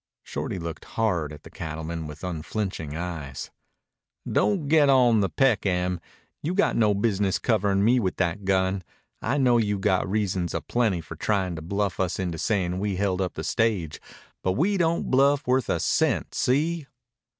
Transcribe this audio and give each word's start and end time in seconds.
Shorty 0.23 0.57
looked 0.57 0.85
hard 0.97 1.31
at 1.31 1.43
the 1.43 1.51
cattleman 1.51 2.07
with 2.07 2.23
unflinching 2.23 2.97
eyes. 2.97 3.51
"Don't 4.27 4.67
get 4.67 4.89
on 4.89 5.19
the 5.19 5.29
peck, 5.29 5.63
Em. 5.63 5.99
You 6.41 6.55
got 6.55 6.75
no 6.75 6.95
business 6.95 7.37
coverin' 7.37 7.85
me 7.85 7.99
with 7.99 8.15
that 8.15 8.43
gun. 8.43 8.83
I 9.21 9.37
know 9.37 9.59
you 9.59 9.77
got 9.77 10.09
reasons 10.09 10.55
a 10.55 10.61
plenty 10.61 11.01
for 11.01 11.15
tryin' 11.15 11.55
to 11.55 11.61
bluff 11.61 11.99
us 11.99 12.17
into 12.17 12.39
sayin' 12.39 12.79
we 12.79 12.95
held 12.95 13.21
up 13.21 13.35
the 13.35 13.43
stage. 13.43 14.01
But 14.41 14.53
we 14.53 14.75
don't 14.75 15.11
bluff 15.11 15.45
worth 15.45 15.69
a 15.69 15.79
cent. 15.79 16.33
See?" 16.33 16.87